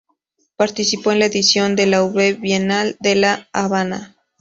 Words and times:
Participo 0.55 1.11
en 1.11 1.19
la 1.19 1.27
Edición 1.27 1.75
de 1.75 1.85
la 1.85 2.01
V 2.03 2.33
Bienal 2.33 2.97
de 3.01 3.13
la 3.13 3.49
Habana. 3.53 4.15